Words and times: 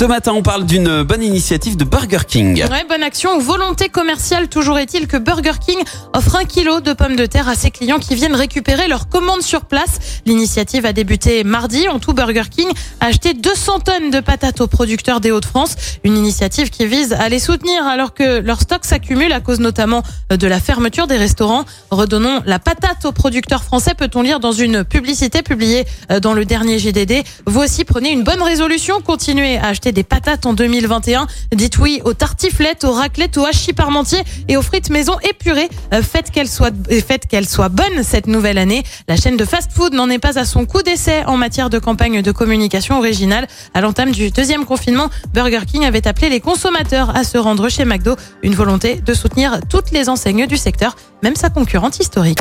Ce 0.00 0.06
matin, 0.06 0.32
on 0.34 0.40
parle 0.40 0.64
d'une 0.64 1.02
bonne 1.02 1.22
initiative 1.22 1.76
de 1.76 1.84
Burger 1.84 2.24
King. 2.26 2.64
Ouais, 2.70 2.86
bonne 2.88 3.02
action 3.02 3.38
volonté 3.38 3.90
commerciale. 3.90 4.48
Toujours 4.48 4.78
est-il 4.78 5.06
que 5.06 5.18
Burger 5.18 5.58
King 5.60 5.76
offre 6.14 6.36
un 6.36 6.46
kilo 6.46 6.80
de 6.80 6.94
pommes 6.94 7.16
de 7.16 7.26
terre 7.26 7.50
à 7.50 7.54
ses 7.54 7.70
clients 7.70 7.98
qui 7.98 8.14
viennent 8.14 8.34
récupérer 8.34 8.88
leurs 8.88 9.10
commandes 9.10 9.42
sur 9.42 9.66
place. 9.66 10.22
L'initiative 10.24 10.86
a 10.86 10.94
débuté 10.94 11.44
mardi. 11.44 11.86
En 11.86 11.98
tout, 11.98 12.14
Burger 12.14 12.44
King 12.50 12.70
a 13.00 13.08
acheté 13.08 13.34
200 13.34 13.80
tonnes 13.80 14.10
de 14.10 14.20
patates 14.20 14.62
aux 14.62 14.68
producteurs 14.68 15.20
des 15.20 15.32
Hauts-de-France. 15.32 15.76
Une 16.02 16.16
initiative 16.16 16.70
qui 16.70 16.86
vise 16.86 17.12
à 17.12 17.28
les 17.28 17.38
soutenir 17.38 17.86
alors 17.86 18.14
que 18.14 18.40
leur 18.40 18.62
stock 18.62 18.86
s'accumule 18.86 19.34
à 19.34 19.40
cause 19.40 19.60
notamment 19.60 20.02
de 20.30 20.46
la 20.46 20.60
fermeture 20.60 21.08
des 21.08 21.18
restaurants. 21.18 21.66
Redonnons 21.90 22.40
la 22.46 22.58
patate 22.58 23.04
aux 23.04 23.12
producteurs 23.12 23.64
français, 23.64 23.92
peut-on 23.92 24.22
lire 24.22 24.40
dans 24.40 24.52
une 24.52 24.82
publicité 24.82 25.42
publiée 25.42 25.84
dans 26.22 26.32
le 26.32 26.46
dernier 26.46 26.78
GDD. 26.78 27.22
Vous 27.44 27.60
aussi 27.60 27.84
prenez 27.84 28.12
une 28.12 28.24
bonne 28.24 28.40
résolution. 28.40 29.02
Continuez 29.02 29.58
à 29.58 29.66
acheter 29.66 29.89
des 29.92 30.04
patates 30.04 30.46
en 30.46 30.52
2021. 30.52 31.26
Dites 31.52 31.78
oui 31.78 32.00
aux 32.04 32.14
tartiflettes, 32.14 32.84
aux 32.84 32.92
raclettes, 32.92 33.36
aux 33.38 33.44
hachis 33.44 33.72
parmentiers 33.72 34.22
et 34.48 34.56
aux 34.56 34.62
frites 34.62 34.90
maison 34.90 35.16
épurées. 35.28 35.68
Euh, 35.94 36.02
Faites 36.02 36.30
qu'elle 36.30 36.48
soit, 36.48 36.72
euh, 36.90 37.00
faites 37.06 37.26
qu'elle 37.26 37.48
soit 37.48 37.68
bonne 37.68 38.02
cette 38.02 38.26
nouvelle 38.26 38.58
année. 38.58 38.82
La 39.08 39.16
chaîne 39.16 39.36
de 39.36 39.44
fast-food 39.44 39.94
n'en 39.94 40.10
est 40.10 40.18
pas 40.18 40.38
à 40.38 40.44
son 40.44 40.66
coup 40.66 40.82
d'essai 40.82 41.24
en 41.26 41.36
matière 41.36 41.70
de 41.70 41.78
campagne 41.78 42.22
de 42.22 42.32
communication 42.32 42.98
originale. 42.98 43.46
À 43.74 43.80
l'entame 43.80 44.10
du 44.10 44.30
deuxième 44.30 44.64
confinement, 44.64 45.08
Burger 45.32 45.60
King 45.70 45.84
avait 45.84 46.06
appelé 46.06 46.28
les 46.28 46.40
consommateurs 46.40 47.14
à 47.16 47.24
se 47.24 47.38
rendre 47.38 47.68
chez 47.68 47.84
McDo. 47.84 48.16
Une 48.42 48.54
volonté 48.54 48.96
de 48.96 49.14
soutenir 49.14 49.60
toutes 49.68 49.90
les 49.92 50.08
enseignes 50.08 50.46
du 50.46 50.56
secteur, 50.56 50.96
même 51.22 51.36
sa 51.36 51.50
concurrente 51.50 51.98
historique. 52.00 52.38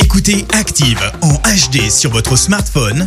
Écoutez 0.00 0.46
Active 0.52 1.00
en 1.22 1.34
HD 1.34 1.90
sur 1.90 2.10
votre 2.10 2.36
smartphone, 2.36 3.06